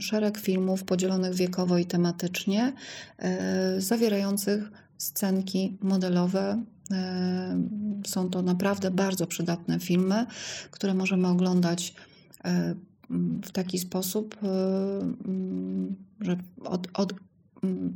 szereg 0.00 0.38
filmów 0.38 0.84
podzielonych 0.84 1.34
wiekowo 1.34 1.78
i 1.78 1.86
tematycznie, 1.86 2.72
e, 3.18 3.80
zawierających 3.80 4.70
scenki 4.98 5.78
modelowe. 5.80 6.62
E, 6.90 7.62
są 8.06 8.30
to 8.30 8.42
naprawdę 8.42 8.90
bardzo 8.90 9.26
przydatne 9.26 9.80
filmy, 9.80 10.26
które 10.70 10.94
możemy 10.94 11.28
oglądać 11.28 11.94
e, 12.44 12.74
w 13.42 13.50
taki 13.52 13.78
sposób, 13.78 14.36
że 16.20 16.36
od, 16.64 16.88
od, 16.94 17.14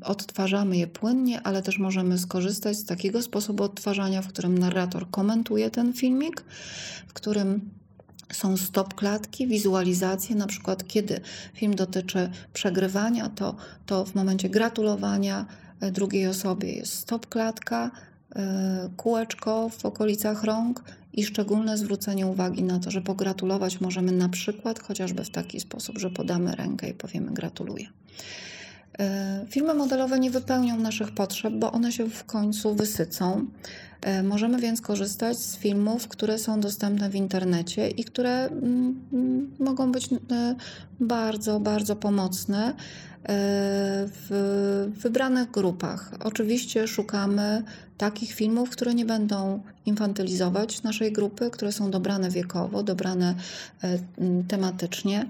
odtwarzamy 0.05 0.77
je 0.77 0.87
płynnie, 0.87 1.43
ale 1.43 1.63
też 1.63 1.79
możemy 1.79 2.19
skorzystać 2.19 2.77
z 2.77 2.85
takiego 2.85 3.23
sposobu 3.23 3.63
odtwarzania, 3.63 4.23
w 4.23 4.29
którym 4.29 4.59
narrator 4.59 5.11
komentuje 5.11 5.71
ten 5.71 5.93
filmik, 5.93 6.45
w 7.09 7.13
którym 7.13 7.71
są 8.33 8.57
stop 8.57 8.95
klatki, 8.95 9.47
wizualizacje, 9.47 10.37
na 10.37 10.47
przykład 10.47 10.87
kiedy 10.87 11.21
film 11.55 11.75
dotyczy 11.77 12.31
przegrywania, 12.53 13.29
to, 13.29 13.57
to 13.87 14.05
w 14.05 14.15
momencie 14.15 14.49
gratulowania 14.49 15.47
e, 15.81 15.91
drugiej 15.91 16.27
osobie 16.27 16.73
jest 16.73 16.95
stop 16.95 17.27
klatka, 17.27 17.91
e, 18.37 18.91
kółeczko 18.97 19.69
w 19.69 19.87
okolicach 19.87 20.45
rąk 20.45 20.85
i 21.13 21.25
szczególne 21.25 21.79
zwrócenie 21.79 22.27
uwagi 22.27 22.63
na 22.63 22.79
to, 22.79 22.91
że 22.91 23.01
pogratulować 23.01 23.81
możemy 23.81 24.13
na 24.13 24.29
przykład 24.29 24.83
chociażby 24.83 25.25
w 25.25 25.31
taki 25.31 25.61
sposób, 25.61 25.99
że 25.99 26.11
podamy 26.11 26.55
rękę 26.57 26.89
i 26.89 26.95
powiemy 26.95 27.33
gratuluję. 27.33 27.87
E, 28.99 29.47
filmy 29.49 29.75
modelowe 29.75 30.19
nie 30.19 30.31
wypełnią 30.31 30.77
naszych 30.77 31.11
potrzeb, 31.11 31.55
bo 31.55 31.73
one 31.73 31.93
się 31.93 32.11
w 32.11 32.25
końcu 32.25 32.75
wysycą. 32.75 33.47
E, 34.03 34.23
możemy 34.23 34.59
więc 34.59 34.81
korzystać 34.81 35.39
z 35.39 35.57
filmów, 35.57 36.09
które 36.09 36.39
są 36.39 36.61
dostępne 36.61 37.11
w 37.11 37.15
internecie 37.15 37.89
i 37.89 38.05
które 38.05 38.47
mm, 38.47 39.01
mm, 39.13 39.51
mogą 39.59 39.93
być 39.93 40.13
e, 40.13 40.17
bardzo, 41.01 41.61
bardzo 41.61 41.97
pomocne 41.97 42.75
w 43.29 44.91
wybranych 45.03 45.51
grupach. 45.51 46.13
Oczywiście 46.21 46.89
szukamy 46.89 47.63
takich 47.99 48.33
filmów, 48.33 48.71
które 48.71 48.95
nie 48.95 49.05
będą 49.05 49.63
infantylizować 49.87 50.83
naszej 50.83 51.13
grupy, 51.13 51.51
które 51.51 51.73
są 51.73 51.91
dobrane 51.91 52.31
wiekowo, 52.31 52.83
dobrane 52.83 53.35
tematycznie. 54.49 55.27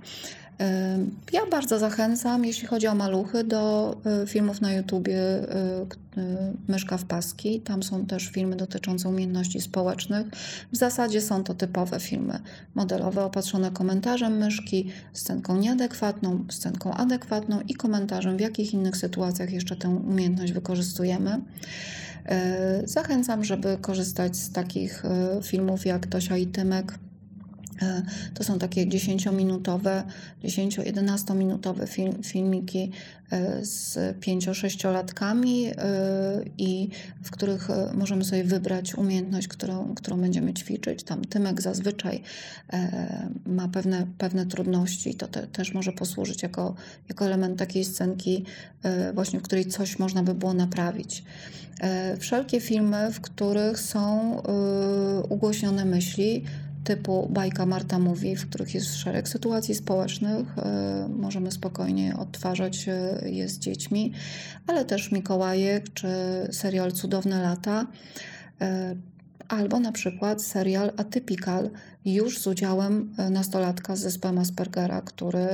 Ja 1.33 1.47
bardzo 1.51 1.79
zachęcam, 1.79 2.45
jeśli 2.45 2.69
chodzi 2.69 2.87
o 2.87 2.95
maluchy, 2.95 3.45
do 3.45 3.97
y, 4.23 4.27
filmów 4.27 4.61
na 4.61 4.73
YouTubie 4.73 5.19
y, 5.19 6.21
y, 6.21 6.53
Myszka 6.69 6.99
w 6.99 7.05
paski. 7.05 7.61
Tam 7.61 7.83
są 7.83 8.07
też 8.07 8.29
filmy 8.29 8.57
dotyczące 8.57 9.09
umiejętności 9.09 9.61
społecznych. 9.61 10.27
W 10.73 10.77
zasadzie 10.77 11.21
są 11.21 11.45
to 11.45 11.55
typowe 11.55 12.01
filmy 12.01 12.39
modelowe, 12.75 13.25
opatrzone 13.25 13.71
komentarzem 13.71 14.39
myszki, 14.39 14.91
scenką 15.13 15.57
nieadekwatną, 15.57 16.45
scenką 16.51 16.95
adekwatną 16.95 17.61
i 17.61 17.75
komentarzem, 17.75 18.37
w 18.37 18.41
jakich 18.41 18.75
innych 18.75 18.97
sytuacjach 18.97 19.53
jeszcze 19.53 19.77
tę 19.77 19.89
umiejętność 19.89 20.53
wykorzystujemy. 20.53 21.41
Zachęcam, 22.85 23.45
żeby 23.45 23.79
korzystać 23.81 24.37
z 24.37 24.53
takich 24.53 25.03
filmów 25.43 25.87
jak 25.87 26.07
Tosia 26.07 26.37
i 26.37 26.47
Tymek 26.47 26.99
to 28.35 28.45
są 28.45 28.59
takie 28.59 28.87
10-minutowe, 28.87 30.03
10-11 30.45 31.37
minutowe 31.37 31.87
film, 31.87 32.23
filmiki 32.23 32.91
e, 33.31 33.65
z 33.65 33.97
5-6-latkami 34.21 35.67
e, 35.67 35.75
i 36.59 36.89
w 37.23 37.31
których 37.31 37.69
możemy 37.95 38.25
sobie 38.25 38.45
wybrać 38.45 38.95
umiejętność, 38.95 39.49
którą, 39.49 39.95
którą 39.95 40.21
będziemy 40.21 40.55
ćwiczyć. 40.55 41.03
Tam 41.03 41.25
Tymek 41.25 41.63
zazwyczaj 41.63 42.23
ma 43.47 43.69
pewne, 43.69 44.07
pewne 44.19 44.47
trudności, 44.47 45.15
to 45.15 45.29
te, 45.29 45.47
też 45.47 45.75
może 45.75 45.93
posłużyć 45.93 46.43
jako, 46.43 46.75
jako 47.09 47.27
element 47.27 47.59
takiej 47.59 47.85
scenki, 47.85 48.45
właśnie 49.15 49.39
w 49.39 49.43
której 49.43 49.67
coś 49.67 49.99
można 49.99 50.23
by 50.23 50.35
było 50.35 50.55
naprawić. 50.55 51.25
Wszelkie 52.19 52.61
filmy, 52.61 53.13
w 53.13 53.21
których 53.21 53.81
są 53.81 54.37
ugłośnione 55.29 55.85
myśli, 55.85 56.45
typu 56.85 57.29
bajka 57.31 57.67
Marta 57.67 57.99
mówi, 57.99 58.37
w 58.37 58.49
których 58.49 58.75
jest 58.75 58.97
szereg 58.97 59.29
sytuacji 59.29 59.75
społecznych. 59.75 60.59
E, 60.59 61.09
możemy 61.09 61.53
spokojnie 61.53 62.17
odtwarzać 62.17 62.89
e, 62.89 63.21
je 63.31 63.49
z 63.49 63.59
dziećmi, 63.59 64.13
ale 64.67 64.85
też 64.85 65.13
Mikołajek 65.13 65.93
czy 65.95 66.09
serial 66.51 66.93
Cudowne 66.93 67.43
lata. 67.43 67.87
E, 69.53 69.57
albo 69.57 69.81
na 69.81 69.93
przykład 69.93 70.43
serial 70.43 70.93
Atypical, 70.97 71.71
już 72.05 72.39
z 72.39 72.47
udziałem 72.47 73.15
nastolatka 73.31 73.97
z 73.97 74.01
zespołem 74.01 74.39
Aspergera, 74.39 75.01
który 75.01 75.47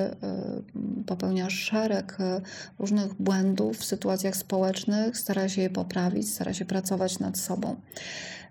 popełnia 1.06 1.50
szereg 1.50 2.18
różnych 2.78 3.14
błędów 3.14 3.78
w 3.78 3.84
sytuacjach 3.84 4.36
społecznych, 4.36 5.18
stara 5.18 5.48
się 5.48 5.62
je 5.62 5.70
poprawić, 5.70 6.30
stara 6.30 6.54
się 6.54 6.64
pracować 6.64 7.18
nad 7.18 7.38
sobą. 7.38 7.76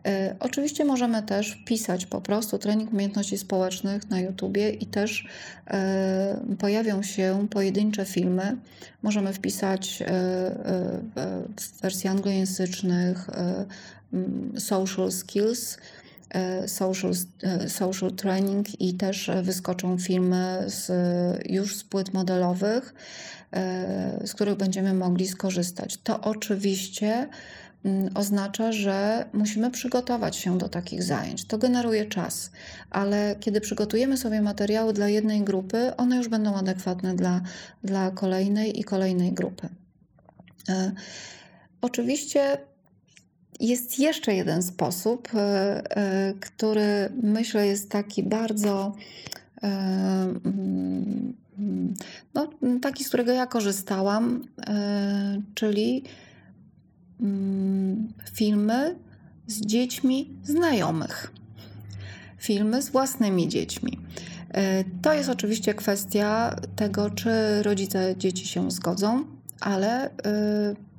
E, 0.08 0.36
oczywiście 0.40 0.86
możemy 0.86 1.24
też 1.24 1.52
wpisać 1.52 2.06
po 2.06 2.22
prostu 2.22 2.58
trening 2.58 2.94
umiejętności 2.94 3.38
społecznych 3.38 4.10
na 4.10 4.20
YouTubie 4.20 4.70
i 4.70 4.86
też 4.86 5.28
e, 5.68 6.40
pojawią 6.60 7.04
się 7.04 7.48
pojedyncze 7.50 8.06
filmy. 8.06 8.58
Możemy 9.04 9.34
wpisać 9.34 10.02
e, 10.02 10.06
w 11.58 11.82
wersji 11.82 12.10
anglojęzycznych 12.10 13.30
social 14.58 15.12
skills, 15.12 15.78
social, 16.68 17.14
social 17.68 18.12
training 18.12 18.82
i 18.82 18.94
też 18.94 19.32
wyskoczą 19.42 19.98
filmy 19.98 20.64
z, 20.68 20.92
już 21.50 21.76
z 21.76 21.84
płyt 21.84 22.14
modelowych, 22.14 22.94
z 24.26 24.34
których 24.34 24.56
będziemy 24.56 24.94
mogli 24.94 25.28
skorzystać. 25.28 25.98
To 25.98 26.22
oczywiście 26.22 27.28
Mm, 27.86 28.10
oznacza, 28.16 28.72
że 28.72 29.26
musimy 29.34 29.72
przygotować 29.72 30.36
się 30.36 30.58
do 30.58 30.70
takich 30.70 31.04
zajęć. 31.04 31.46
To 31.46 31.58
generuje 31.58 32.06
czas, 32.06 32.52
ale 32.90 33.36
kiedy 33.40 33.62
przygotujemy 33.62 34.18
sobie 34.18 34.42
materiały 34.42 34.94
dla 34.94 35.10
jednej 35.10 35.42
grupy, 35.42 35.96
one 35.98 36.18
już 36.18 36.28
będą 36.28 36.56
adekwatne 36.56 37.16
dla, 37.16 37.42
dla 37.84 38.12
kolejnej 38.12 38.80
i 38.80 38.84
kolejnej 38.84 39.34
grupy. 39.34 39.70
E, 40.70 40.92
oczywiście 41.82 42.58
jest 43.60 44.00
jeszcze 44.00 44.34
jeden 44.34 44.64
sposób, 44.64 45.30
e, 45.36 45.40
e, 45.98 46.34
który 46.40 47.10
myślę 47.24 47.68
jest 47.68 47.90
taki 47.90 48.24
bardzo. 48.24 48.96
Mm, 49.62 51.34
no, 52.34 52.50
taki, 52.82 53.04
z 53.04 53.08
którego 53.08 53.32
ja 53.32 53.48
korzystałam, 53.48 54.44
czyli 55.56 56.04
Mm, 57.22 58.14
filmy 58.34 58.96
z 59.48 59.62
dziećmi 59.62 60.30
znajomych, 60.44 61.32
filmy 62.38 62.82
z 62.82 62.90
własnymi 62.90 63.48
dziećmi. 63.48 64.00
E, 64.52 64.84
to 65.02 65.14
jest 65.14 65.30
oczywiście 65.30 65.74
kwestia 65.74 66.56
tego, 66.76 67.10
czy 67.10 67.64
rodzice 67.64 68.16
dzieci 68.18 68.48
się 68.48 68.72
zgodzą, 68.72 69.26
ale 69.60 70.10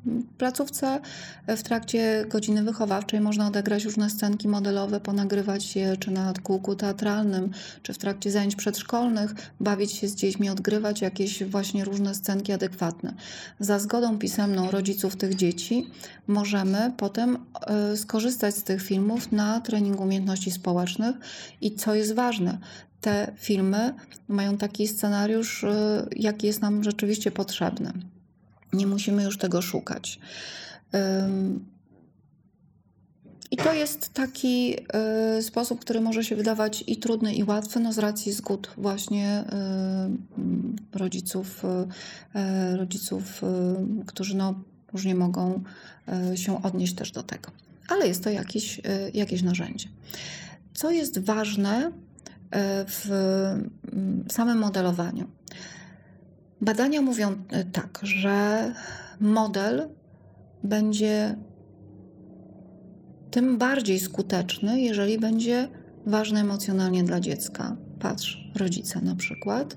e, 0.07 0.11
placówce 0.39 1.01
w 1.49 1.63
trakcie 1.63 2.25
godziny 2.29 2.63
wychowawczej 2.63 3.21
można 3.21 3.47
odegrać 3.47 3.85
różne 3.85 4.11
scenki 4.11 4.49
modelowe, 4.49 5.01
ponagrywać 5.01 5.77
je 5.77 5.97
czy 5.97 6.11
na 6.11 6.33
kółku 6.43 6.75
teatralnym, 6.75 7.51
czy 7.83 7.93
w 7.93 7.99
trakcie 7.99 8.31
zajęć 8.31 8.57
przedszkolnych, 8.57 9.35
bawić 9.61 9.93
się 9.93 10.09
z 10.09 10.15
dziećmi, 10.15 10.51
odgrywać 10.51 11.01
jakieś 11.01 11.45
właśnie 11.45 11.85
różne 11.85 12.15
scenki 12.15 12.53
adekwatne. 12.53 13.15
Za 13.61 13.79
zgodą 13.79 14.19
pisemną 14.19 14.71
rodziców 14.71 15.17
tych 15.17 15.35
dzieci 15.35 15.91
możemy 16.27 16.93
potem 16.97 17.39
e, 17.67 17.97
skorzystać 17.97 18.55
z 18.57 18.63
tych 18.63 18.83
filmów 18.83 19.33
na 19.33 19.61
treningu 19.61 20.03
umiejętności 20.03 20.51
społecznych 20.51 21.17
i 21.61 21.75
co 21.75 21.95
jest 21.95 22.15
ważne, 22.15 22.59
te 23.01 23.33
filmy 23.37 23.95
mają 24.29 24.57
taki 24.57 24.89
scenariusz, 24.89 25.65
e, 25.65 26.07
jaki 26.17 26.47
jest 26.47 26.63
nam 26.63 26.85
rzeczywiście 26.85 27.31
potrzebny. 27.31 27.93
Nie 28.73 28.87
musimy 28.87 29.23
już 29.23 29.39
tego 29.39 29.63
szukać. 29.63 30.21
I 33.51 33.57
to 33.57 33.73
jest 33.73 34.13
taki 34.13 34.77
y, 35.39 35.43
sposób, 35.43 35.81
który 35.81 36.01
może 36.01 36.25
się 36.25 36.37
wydawać 36.37 36.85
i 36.87 36.97
trudny, 36.97 37.35
i 37.35 37.45
łatwy, 37.45 37.81
no 37.81 37.93
z 37.93 37.99
racji 37.99 38.33
zgód 38.33 38.71
właśnie 38.77 39.45
y, 40.95 40.99
rodziców, 40.99 41.65
y, 41.65 42.77
rodziców, 42.77 43.43
którzy 44.07 44.37
no 44.37 44.55
różnie 44.93 45.15
mogą 45.15 45.63
się 46.35 46.63
odnieść 46.63 46.95
też 46.95 47.13
do 47.13 47.23
tego. 47.23 47.51
Ale 47.89 48.09
jest 48.09 48.25
to 48.25 48.31
jakieś, 48.31 48.81
jakieś 49.15 49.43
narzędzie. 49.43 49.89
Co 50.75 50.91
jest 50.91 51.19
ważne 51.19 51.93
w 52.87 53.09
samym 54.31 54.59
modelowaniu? 54.59 55.29
Badania 56.61 57.03
mówią 57.03 57.37
e, 57.51 57.65
tak, 57.65 58.01
że 58.03 58.75
model 59.21 59.89
będzie 60.65 61.37
tym 63.31 63.59
bardziej 63.59 64.01
skuteczny, 64.01 64.81
jeżeli 64.81 65.19
będzie 65.19 65.69
ważny 66.07 66.41
emocjonalnie 66.41 67.05
dla 67.05 67.21
dziecka. 67.21 67.77
Patrz, 68.01 68.51
rodzice 68.57 69.01
na 69.01 69.17
przykład, 69.17 69.77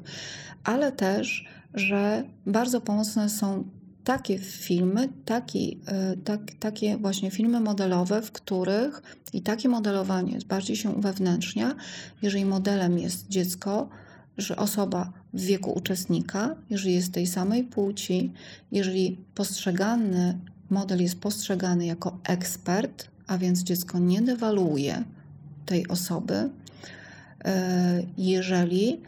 ale 0.63 0.91
też, 0.91 1.45
że 1.73 2.23
bardzo 2.45 2.81
pomocne 2.81 3.29
są 3.29 3.63
takie 4.03 4.39
filmy, 4.39 5.09
taki, 5.25 5.81
e, 5.87 6.17
tak, 6.17 6.41
takie 6.59 6.97
właśnie 6.97 7.31
filmy 7.31 7.59
modelowe, 7.59 8.21
w 8.21 8.31
których 8.31 9.01
i 9.33 9.41
takie 9.41 9.69
modelowanie 9.69 10.37
bardziej 10.47 10.75
się 10.75 10.89
uwewnętrznia, 10.89 11.75
jeżeli 12.21 12.45
modelem 12.45 12.99
jest 12.99 13.27
dziecko, 13.27 13.89
że 14.37 14.55
osoba 14.55 15.11
w 15.33 15.41
wieku 15.41 15.71
uczestnika, 15.71 16.55
jeżeli 16.69 16.93
jest 16.93 17.13
tej 17.13 17.27
samej 17.27 17.63
płci, 17.63 18.31
jeżeli 18.71 19.17
postrzegany 19.35 20.37
model 20.71 21.01
jest 21.01 21.19
postrzegany 21.19 21.85
jako 21.85 22.17
ekspert, 22.23 23.07
a 23.27 23.37
więc 23.37 23.63
dziecko 23.63 23.99
nie 23.99 24.21
dewaluuje 24.21 25.03
tej 25.65 25.87
osoby, 25.87 26.49
e, 27.45 28.03
jeżeli 28.17 29.01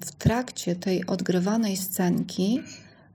w 0.00 0.12
trakcie 0.12 0.76
tej 0.76 1.06
odgrywanej 1.06 1.76
scenki 1.76 2.62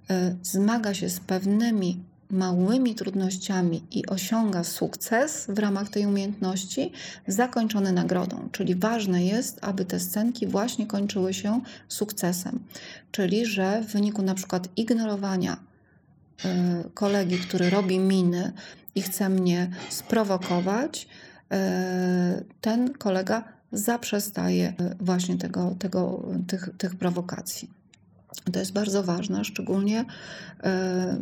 e, 0.10 0.36
zmaga 0.44 0.94
się 0.94 1.10
z 1.10 1.20
pewnymi 1.20 2.04
małymi 2.30 2.96
trudnościami 2.96 3.84
i 3.92 4.06
osiąga 4.06 4.64
sukces 4.64 5.46
w 5.50 5.60
ramach 5.60 5.90
tej 5.90 6.06
umiejętności, 6.06 6.92
zakończony 7.28 7.92
nagrodą. 7.92 8.50
Czyli 8.52 8.76
ważne 8.76 9.26
jest, 9.26 9.60
aby 9.62 9.86
te 9.86 10.00
scenki 10.00 10.48
właśnie 10.48 10.88
kończyły 10.88 11.34
się 11.34 11.62
sukcesem. 11.88 12.60
Czyli, 13.12 13.46
że 13.46 13.82
w 13.82 13.92
wyniku 13.92 14.22
na 14.22 14.36
przykład 14.36 14.68
ignorowania 14.78 15.58
y, 16.46 16.90
kolegi, 16.94 17.38
który 17.38 17.70
robi 17.70 18.00
miny 18.00 18.52
i 18.96 19.02
chce 19.02 19.30
mnie 19.30 19.70
sprowokować, 19.90 21.08
y, 21.54 21.58
ten 22.62 22.94
kolega 22.94 23.44
zaprzestaje 23.72 24.70
y, 24.70 24.96
właśnie 25.00 25.38
tego, 25.38 25.76
tego, 25.80 26.26
tych, 26.48 26.70
tych 26.78 26.96
prowokacji. 26.96 27.83
To 28.52 28.60
jest 28.60 28.74
bardzo 28.74 29.04
ważne, 29.04 29.46
szczególnie 29.46 30.06
e, 30.64 31.18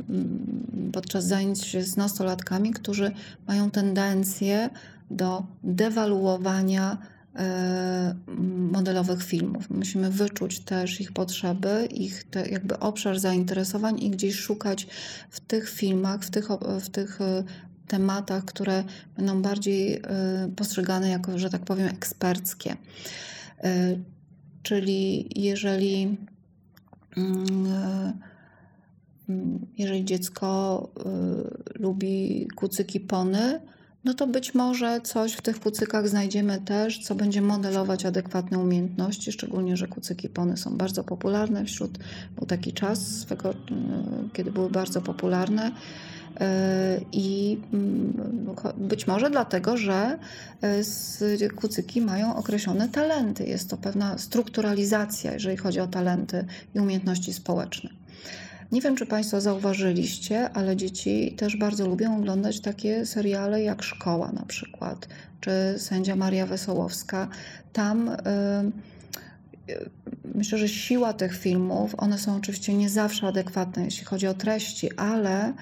podczas 0.94 1.26
zajęć 1.26 1.78
z 1.88 1.98
nastolatkami, 1.98 2.72
którzy 2.72 3.12
mają 3.48 3.72
tendencję 3.72 4.70
do 5.12 5.44
dewaluowania 5.64 6.98
e, 7.36 8.16
modelowych 8.72 9.24
filmów. 9.24 9.70
Musimy 9.70 10.10
wyczuć 10.10 10.60
też 10.60 11.02
ich 11.02 11.12
potrzeby, 11.12 11.88
ich 11.92 12.24
te, 12.24 12.50
jakby 12.50 12.80
obszar 12.80 13.20
zainteresowań 13.20 14.04
i 14.04 14.10
gdzieś 14.10 14.36
szukać 14.36 14.88
w 15.30 15.40
tych 15.40 15.70
filmach, 15.70 16.24
w 16.24 16.32
tych, 16.32 16.48
w 16.82 16.90
tych 16.90 17.22
e, 17.22 17.44
tematach, 17.88 18.46
które 18.46 18.84
będą 19.18 19.42
bardziej 19.42 20.02
postrzegane 20.56 21.10
jako, 21.10 21.40
że 21.40 21.50
tak 21.50 21.62
powiem, 21.66 21.88
eksperckie. 21.88 22.76
Czyli 24.64 25.30
jeżeli 25.36 26.18
jeżeli 29.78 30.06
dziecko 30.06 30.90
y, 31.76 31.80
lubi 31.80 32.48
kucyki 32.56 33.00
pony, 33.00 33.62
no 34.04 34.14
to 34.14 34.28
być 34.28 34.54
może 34.54 35.02
coś 35.02 35.34
w 35.34 35.42
tych 35.42 35.60
kucykach 35.60 36.10
znajdziemy 36.10 36.62
też, 36.62 37.00
co 37.00 37.16
będzie 37.16 37.42
modelować 37.42 38.06
adekwatne 38.06 38.60
umiejętności, 38.60 39.32
szczególnie, 39.32 39.78
że 39.78 39.88
kucyki 39.88 40.30
pony 40.30 40.58
są 40.58 40.78
bardzo 40.78 41.04
popularne 41.04 41.66
wśród, 41.66 42.00
był 42.38 42.48
taki 42.48 42.74
czas, 42.74 43.08
swego, 43.08 43.52
y, 43.52 43.56
kiedy 44.34 44.52
były 44.52 44.70
bardzo 44.70 45.02
popularne. 45.02 45.72
Y, 46.36 47.06
I 47.12 47.58
mm, 47.74 48.14
cho- 48.56 48.74
być 48.78 49.08
może 49.08 49.30
dlatego, 49.30 49.78
że 49.78 50.18
y, 51.44 51.50
kucyki 51.50 52.02
mają 52.02 52.36
określone 52.36 52.90
talenty. 52.90 53.44
Jest 53.44 53.70
to 53.70 53.78
pewna 53.78 54.18
strukturalizacja, 54.18 55.34
jeżeli 55.34 55.58
chodzi 55.58 55.80
o 55.80 55.88
talenty 55.88 56.46
i 56.76 56.80
umiejętności 56.80 57.34
społeczne. 57.34 57.90
Nie 58.72 58.82
wiem, 58.82 58.96
czy 58.96 59.06
Państwo 59.06 59.42
zauważyliście, 59.42 60.50
ale 60.50 60.76
dzieci 60.76 61.36
też 61.38 61.58
bardzo 61.58 61.88
lubią 61.88 62.18
oglądać 62.18 62.60
takie 62.60 63.06
seriale 63.06 63.64
jak 63.64 63.84
Szkoła 63.84 64.32
na 64.32 64.46
przykład, 64.46 65.08
czy 65.42 65.52
Sędzia 65.78 66.16
Maria 66.16 66.46
Wesołowska. 66.46 67.28
Tam 67.74 68.10
y, 68.10 68.18
myślę, 70.36 70.58
że 70.58 70.68
siła 70.70 71.14
tych 71.14 71.38
filmów, 71.38 71.96
one 71.98 72.18
są 72.18 72.36
oczywiście 72.36 72.74
nie 72.74 72.90
zawsze 72.90 73.28
adekwatne, 73.28 73.86
jeśli 73.86 74.06
chodzi 74.06 74.28
o 74.28 74.34
treści, 74.34 74.96
ale 74.98 75.54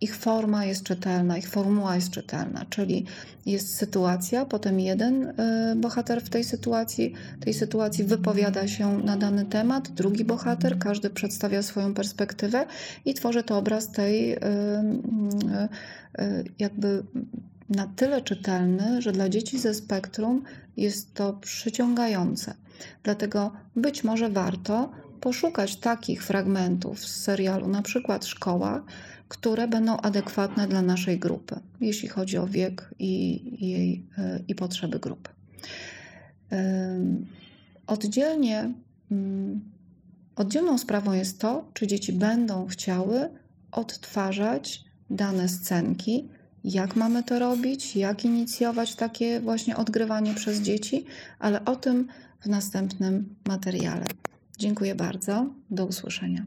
ich 0.00 0.16
forma 0.16 0.64
jest 0.64 0.82
czytelna, 0.82 1.38
ich 1.38 1.48
formuła 1.48 1.94
jest 1.94 2.10
czytelna, 2.10 2.64
czyli 2.70 3.06
jest 3.46 3.76
sytuacja, 3.76 4.46
potem 4.46 4.80
jeden 4.80 5.22
y, 5.22 5.76
bohater 5.76 6.22
w 6.22 6.30
tej 6.30 6.44
sytuacji, 6.44 7.14
tej 7.40 7.54
sytuacji 7.54 8.04
wypowiada 8.04 8.68
się 8.68 8.98
na 8.98 9.16
dany 9.16 9.44
temat, 9.44 9.88
drugi 9.88 10.24
bohater, 10.24 10.78
każdy 10.78 11.10
przedstawia 11.10 11.62
swoją 11.62 11.94
perspektywę 11.94 12.66
i 13.04 13.14
tworzy 13.14 13.42
to 13.42 13.58
obraz 13.58 13.92
tej 13.92 14.32
y, 14.32 14.36
y, 14.36 16.22
y, 16.22 16.44
jakby 16.58 17.04
na 17.68 17.86
tyle 17.96 18.22
czytelny, 18.22 19.02
że 19.02 19.12
dla 19.12 19.28
dzieci 19.28 19.58
ze 19.58 19.74
spektrum 19.74 20.42
jest 20.76 21.14
to 21.14 21.32
przyciągające. 21.32 22.54
Dlatego 23.02 23.52
być 23.76 24.04
może 24.04 24.30
warto 24.30 24.90
poszukać 25.20 25.76
takich 25.76 26.24
fragmentów 26.24 27.04
z 27.04 27.22
serialu, 27.22 27.68
na 27.68 27.82
przykład 27.82 28.26
Szkoła, 28.26 28.82
które 29.34 29.68
będą 29.68 29.96
adekwatne 29.96 30.68
dla 30.68 30.82
naszej 30.82 31.18
grupy, 31.18 31.60
jeśli 31.80 32.08
chodzi 32.08 32.38
o 32.38 32.46
wiek 32.46 32.94
i, 32.98 33.42
jej, 33.66 34.06
y, 34.18 34.44
i 34.48 34.54
potrzeby 34.54 34.98
grupy. 34.98 35.30
Oddzielnie, 37.86 38.72
mm, 39.10 39.60
oddzielną 40.36 40.78
sprawą 40.78 41.12
jest 41.12 41.40
to, 41.40 41.68
czy 41.74 41.86
dzieci 41.86 42.12
będą 42.12 42.66
chciały 42.66 43.30
odtwarzać 43.72 44.84
dane 45.10 45.48
scenki, 45.48 46.28
jak 46.64 46.96
mamy 46.96 47.22
to 47.22 47.38
robić, 47.38 47.96
jak 47.96 48.24
inicjować 48.24 48.94
takie 48.94 49.40
właśnie 49.40 49.76
odgrywanie 49.76 50.34
przez 50.34 50.60
dzieci, 50.60 51.04
ale 51.38 51.64
o 51.64 51.76
tym 51.76 52.08
w 52.40 52.46
następnym 52.46 53.34
materiale. 53.46 54.04
Dziękuję 54.58 54.94
bardzo. 54.94 55.46
Do 55.70 55.86
usłyszenia. 55.86 56.46